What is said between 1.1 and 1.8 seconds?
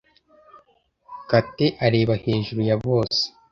Kate